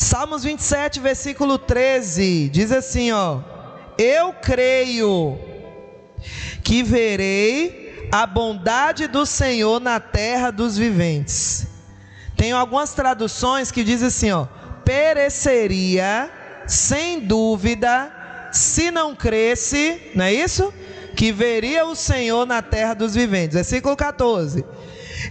[0.00, 3.40] Salmos 27, versículo 13, diz assim, ó:
[3.98, 5.36] Eu creio
[6.62, 11.66] que verei a bondade do Senhor na terra dos viventes.
[12.36, 14.46] Tem algumas traduções que dizem assim, ó:
[14.84, 16.30] pereceria
[16.64, 20.72] sem dúvida se não cresce, não é isso?
[21.16, 23.56] Que veria o Senhor na terra dos viventes.
[23.56, 24.64] Versículo 14.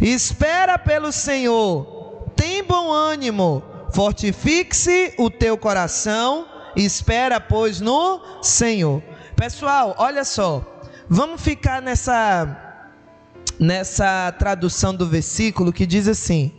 [0.02, 3.64] Espera pelo Senhor, tem bom ânimo,
[3.98, 6.46] fortifique-se o teu coração,
[6.76, 9.02] espera, pois, no Senhor.
[9.36, 10.64] Pessoal, olha só,
[11.10, 12.86] vamos ficar nessa
[13.60, 16.54] nessa tradução do versículo que diz assim: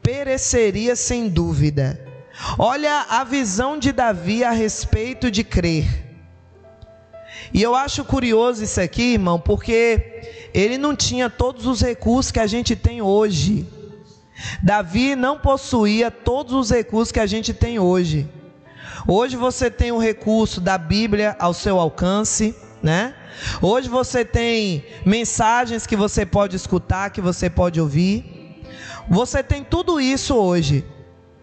[0.00, 2.00] pereceria sem dúvida.
[2.56, 5.84] Olha a visão de Davi a respeito de crer.
[7.52, 10.22] E eu acho curioso isso aqui, irmão, porque
[10.54, 13.66] ele não tinha todos os recursos que a gente tem hoje.
[14.62, 18.28] Davi não possuía todos os recursos que a gente tem hoje.
[19.06, 23.14] Hoje você tem o recurso da Bíblia ao seu alcance, né?
[23.62, 28.60] Hoje você tem mensagens que você pode escutar, que você pode ouvir.
[29.08, 30.84] Você tem tudo isso hoje,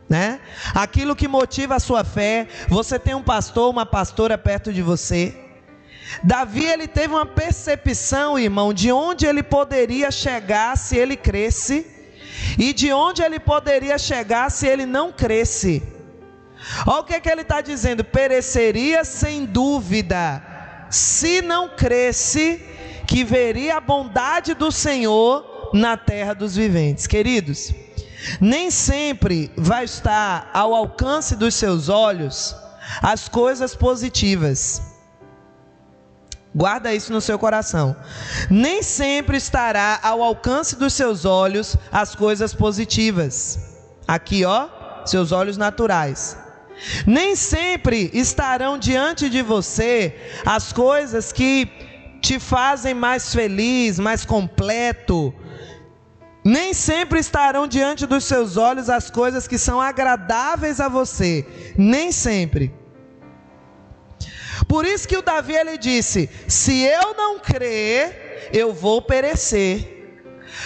[0.10, 0.40] né?
[0.74, 5.34] Aquilo que motiva a sua fé, você tem um pastor, uma pastora perto de você.
[6.22, 11.95] Davi ele teve uma percepção, irmão, de onde ele poderia chegar se ele cresce
[12.58, 15.84] e de onde ele poderia chegar se ele não cresce.
[16.86, 20.42] Olha o que, que ele está dizendo: pereceria sem dúvida,
[20.90, 22.62] se não cresce,
[23.08, 27.06] que veria a bondade do Senhor na terra dos viventes.
[27.08, 27.74] Queridos,
[28.40, 32.56] nem sempre vai estar ao alcance dos seus olhos
[33.02, 34.95] as coisas positivas.
[36.56, 37.94] Guarda isso no seu coração.
[38.50, 43.60] Nem sempre estará ao alcance dos seus olhos as coisas positivas.
[44.08, 44.70] Aqui, ó,
[45.06, 46.38] seus olhos naturais.
[47.06, 51.70] Nem sempre estarão diante de você as coisas que
[52.22, 55.34] te fazem mais feliz, mais completo.
[56.42, 61.46] Nem sempre estarão diante dos seus olhos as coisas que são agradáveis a você.
[61.78, 62.85] Nem sempre.
[64.68, 69.94] Por isso que o Davi ele disse: Se eu não crer, eu vou perecer.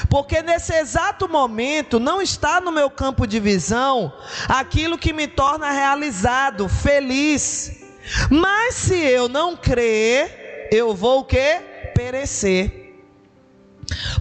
[0.10, 4.14] Porque nesse exato momento não está no meu campo de visão
[4.48, 7.84] aquilo que me torna realizado, feliz.
[8.30, 11.62] Mas se eu não crer, eu vou o quê?
[11.96, 12.80] Perecer.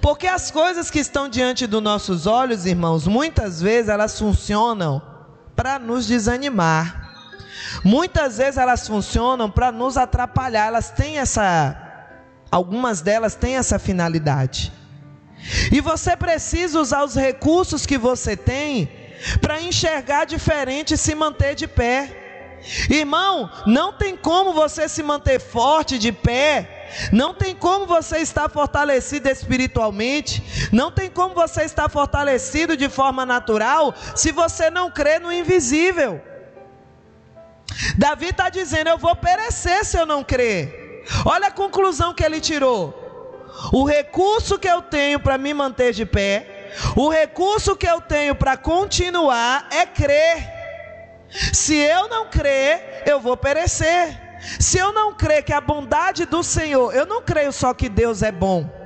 [0.01, 5.03] Porque as coisas que estão diante dos nossos olhos, irmãos, muitas vezes elas funcionam
[5.55, 7.08] para nos desanimar.
[7.85, 11.85] Muitas vezes elas funcionam para nos atrapalhar, elas têm essa
[12.51, 14.73] algumas delas têm essa finalidade.
[15.71, 18.91] E você precisa usar os recursos que você tem
[19.41, 22.25] para enxergar diferente e se manter de pé.
[22.91, 28.49] Irmão, não tem como você se manter forte de pé, não tem como você estar
[28.49, 35.21] fortalecido espiritualmente, não tem como você estar fortalecido de forma natural se você não crê
[35.21, 36.21] no invisível.
[37.97, 41.05] Davi está dizendo: Eu vou perecer se eu não crer.
[41.25, 42.95] Olha a conclusão que ele tirou.
[43.73, 48.35] O recurso que eu tenho para me manter de pé, o recurso que eu tenho
[48.35, 50.59] para continuar é crer.
[51.53, 54.29] Se eu não crer, eu vou perecer.
[54.61, 58.23] Se eu não crer que a bondade do Senhor, eu não creio só que Deus
[58.23, 58.78] é bom.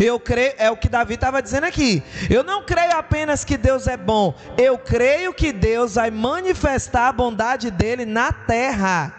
[0.00, 2.02] Eu creio, é o que Davi estava dizendo aqui.
[2.30, 7.12] Eu não creio apenas que Deus é bom, eu creio que Deus vai manifestar a
[7.12, 9.14] bondade dele na terra.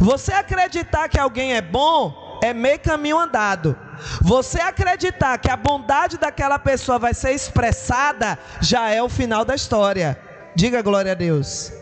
[0.00, 3.76] Você acreditar que alguém é bom é meio caminho andado.
[4.20, 9.54] Você acreditar que a bondade daquela pessoa vai ser expressada já é o final da
[9.54, 10.18] história.
[10.54, 11.72] Diga glória a Deus.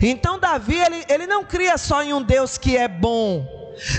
[0.00, 3.46] Então Davi ele, ele não cria só em um Deus que é bom,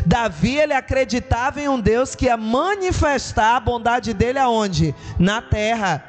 [0.06, 4.96] Davi ele acreditava em um Deus que ia manifestar a bondade dele aonde?
[5.20, 6.04] Na terra.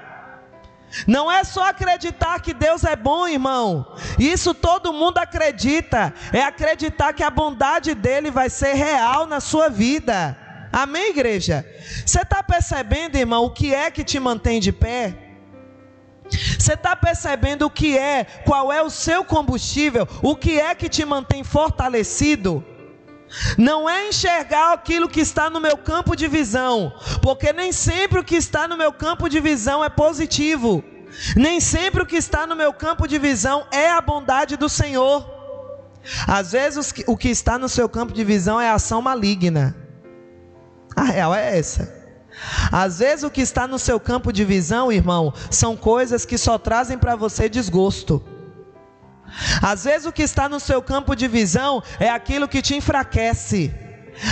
[1.06, 3.94] Não é só acreditar que Deus é bom, irmão.
[4.18, 6.14] Isso todo mundo acredita.
[6.32, 10.36] É acreditar que a bondade dele vai ser real na sua vida.
[10.72, 11.66] Amém, igreja?
[12.04, 15.14] Você está percebendo, irmão, o que é que te mantém de pé?
[16.58, 20.88] Você está percebendo o que é, qual é o seu combustível, o que é que
[20.88, 22.64] te mantém fortalecido?
[23.56, 26.92] Não é enxergar aquilo que está no meu campo de visão,
[27.22, 30.82] porque nem sempre o que está no meu campo de visão é positivo.
[31.36, 35.28] Nem sempre o que está no meu campo de visão é a bondade do Senhor.
[36.26, 39.76] Às vezes o que está no seu campo de visão é ação maligna.
[40.96, 41.96] A real é essa.
[42.70, 46.56] Às vezes o que está no seu campo de visão, irmão, são coisas que só
[46.56, 48.24] trazem para você desgosto.
[49.62, 53.72] Às vezes o que está no seu campo de visão é aquilo que te enfraquece.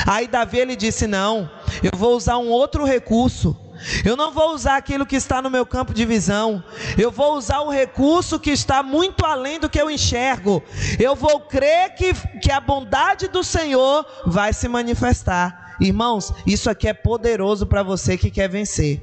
[0.07, 1.51] Aí Davi ele disse: Não,
[1.83, 3.57] eu vou usar um outro recurso.
[4.05, 6.65] Eu não vou usar aquilo que está no meu campo de visão.
[6.97, 10.63] Eu vou usar um recurso que está muito além do que eu enxergo.
[10.99, 15.77] Eu vou crer que, que a bondade do Senhor vai se manifestar.
[15.79, 19.03] Irmãos, isso aqui é poderoso para você que quer vencer.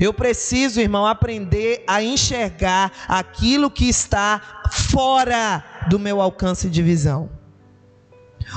[0.00, 4.40] Eu preciso, irmão, aprender a enxergar aquilo que está
[4.70, 7.30] fora do meu alcance de visão.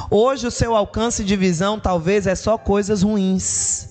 [0.09, 3.89] Hoje o seu alcance de visão talvez é só coisas ruins.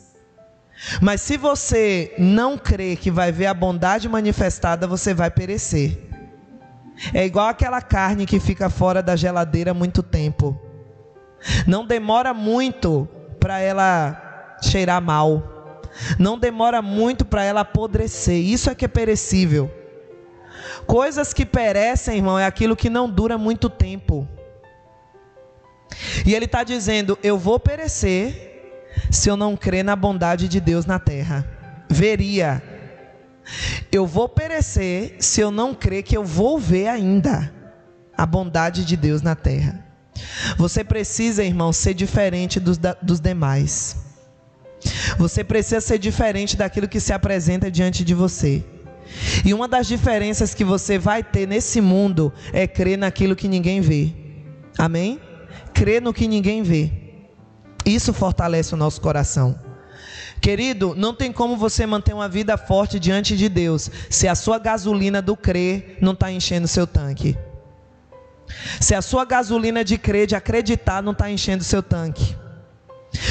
[1.02, 5.98] Mas se você não crê que vai ver a bondade manifestada, você vai perecer.
[7.12, 10.58] É igual aquela carne que fica fora da geladeira muito tempo.
[11.66, 13.08] Não demora muito
[13.38, 15.57] para ela cheirar mal.
[16.18, 18.36] Não demora muito para ela apodrecer.
[18.36, 19.70] Isso é que é perecível.
[20.86, 24.26] Coisas que perecem, irmão, é aquilo que não dura muito tempo.
[26.24, 28.48] E ele está dizendo: Eu vou perecer
[29.10, 31.46] se eu não crer na bondade de Deus na terra.
[31.88, 32.62] Veria.
[33.90, 37.52] Eu vou perecer se eu não crer que eu vou ver ainda
[38.16, 39.84] a bondade de Deus na terra.
[40.56, 44.07] Você precisa, irmão, ser diferente dos, dos demais.
[45.19, 48.65] Você precisa ser diferente daquilo que se apresenta diante de você.
[49.44, 53.81] E uma das diferenças que você vai ter nesse mundo é crer naquilo que ninguém
[53.81, 54.12] vê.
[54.79, 55.20] Amém?
[55.75, 56.93] Crer no que ninguém vê.
[57.85, 59.59] Isso fortalece o nosso coração.
[60.41, 64.59] Querido, não tem como você manter uma vida forte diante de Deus se a sua
[64.59, 67.37] gasolina do crer não está enchendo seu tanque.
[68.81, 72.37] Se a sua gasolina de crer, de acreditar, não está enchendo seu tanque.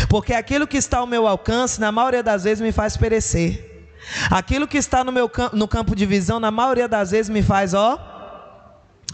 [0.09, 3.87] Porque aquilo que está ao meu alcance, na maioria das vezes, me faz perecer.
[4.29, 7.73] Aquilo que está no meu no campo de visão, na maioria das vezes me faz,
[7.73, 7.99] ó,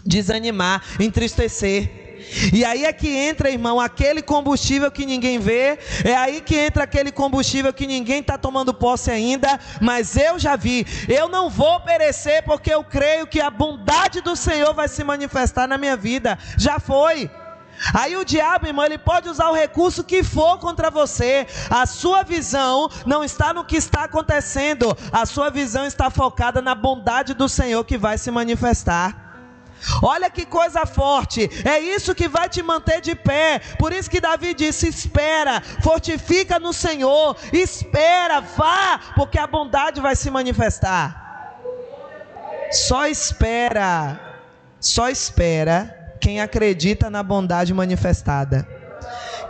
[0.04, 2.04] desanimar, entristecer.
[2.52, 6.84] E aí é que entra, irmão, aquele combustível que ninguém vê, é aí que entra
[6.84, 11.80] aquele combustível que ninguém está tomando posse ainda, mas eu já vi, eu não vou
[11.80, 16.38] perecer porque eu creio que a bondade do Senhor vai se manifestar na minha vida,
[16.56, 17.30] já foi.
[17.92, 21.46] Aí o diabo, irmão, ele pode usar o recurso que for contra você.
[21.68, 24.96] A sua visão não está no que está acontecendo.
[25.12, 29.22] A sua visão está focada na bondade do Senhor que vai se manifestar.
[30.02, 33.60] Olha que coisa forte, é isso que vai te manter de pé.
[33.78, 40.16] Por isso que Davi disse: espera, fortifica no Senhor, espera, vá, porque a bondade vai
[40.16, 41.60] se manifestar.
[42.70, 44.18] Só espera,
[44.80, 48.66] só espera quem acredita na bondade manifestada.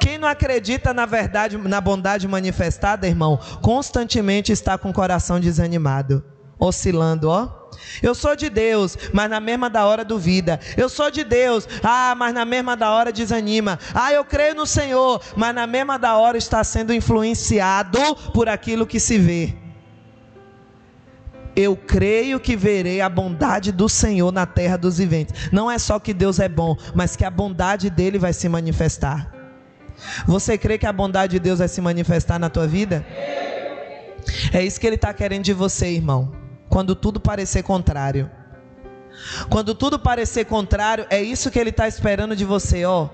[0.00, 6.24] Quem não acredita na verdade, na bondade manifestada, irmão, constantemente está com o coração desanimado,
[6.58, 7.70] oscilando, ó.
[8.02, 10.58] Eu sou de Deus, mas na mesma da hora duvida.
[10.76, 13.78] Eu sou de Deus, ah, mas na mesma da hora desanima.
[13.94, 18.00] Ah, eu creio no Senhor, mas na mesma da hora está sendo influenciado
[18.32, 19.63] por aquilo que se vê
[21.56, 25.50] eu creio que verei a bondade do Senhor na terra dos viventes.
[25.52, 29.32] Não é só que Deus é bom, mas que a bondade dele vai se manifestar.
[30.26, 33.06] Você crê que a bondade de Deus vai se manifestar na tua vida?
[34.52, 36.32] É isso que ele está querendo de você, irmão.
[36.68, 38.30] Quando tudo parecer contrário.
[39.48, 43.08] Quando tudo parecer contrário, é isso que ele está esperando de você, ó.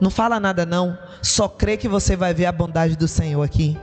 [0.00, 3.76] Não fala nada não, só crê que você vai ver a bondade do Senhor aqui.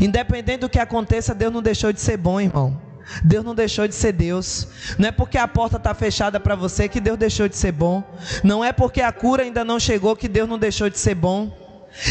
[0.00, 2.85] Independente do que aconteça, Deus não deixou de ser bom, irmão.
[3.22, 4.68] Deus não deixou de ser Deus.
[4.98, 8.02] Não é porque a porta está fechada para você que Deus deixou de ser bom.
[8.42, 11.66] Não é porque a cura ainda não chegou que Deus não deixou de ser bom.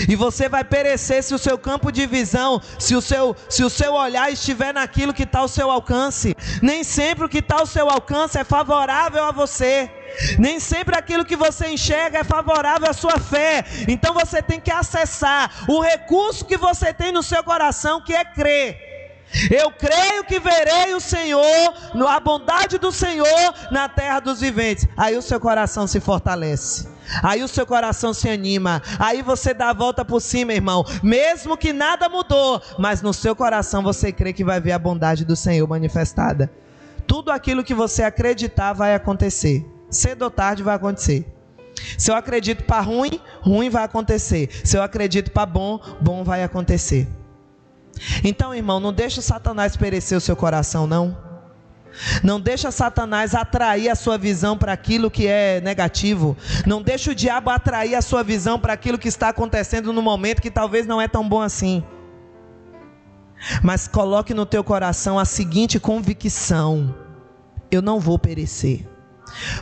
[0.09, 3.69] E você vai perecer se o seu campo de visão, se o seu, se o
[3.69, 6.35] seu olhar estiver naquilo que está ao seu alcance.
[6.61, 9.89] Nem sempre o que está ao seu alcance é favorável a você.
[10.39, 13.63] Nem sempre aquilo que você enxerga é favorável à sua fé.
[13.87, 18.23] Então você tem que acessar o recurso que você tem no seu coração, que é
[18.23, 18.94] crer.
[19.51, 21.73] Eu creio que verei o Senhor,
[22.07, 24.87] a bondade do Senhor na terra dos viventes.
[24.95, 26.87] Aí o seu coração se fortalece.
[27.21, 28.81] Aí o seu coração se anima.
[28.97, 30.85] Aí você dá a volta por cima, irmão.
[31.03, 35.25] Mesmo que nada mudou, mas no seu coração você crê que vai ver a bondade
[35.25, 36.51] do Senhor manifestada.
[37.05, 39.65] Tudo aquilo que você acreditar vai acontecer.
[39.89, 41.25] Cedo ou tarde vai acontecer.
[41.97, 44.49] Se eu acredito para ruim, ruim vai acontecer.
[44.63, 47.07] Se eu acredito para bom, bom vai acontecer.
[48.23, 51.17] Então, irmão, não deixa Satanás perecer o seu coração, não.
[52.23, 56.35] Não deixa Satanás atrair a sua visão para aquilo que é negativo.
[56.65, 60.41] Não deixa o diabo atrair a sua visão para aquilo que está acontecendo no momento
[60.41, 61.83] que talvez não é tão bom assim.
[63.63, 66.93] Mas coloque no teu coração a seguinte convicção:
[67.71, 68.85] eu não vou perecer.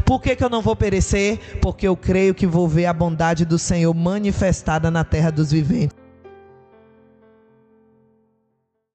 [0.06, 1.60] Por que, que eu não vou perecer?
[1.62, 6.03] Porque eu creio que vou ver a bondade do Senhor manifestada na terra dos viventes.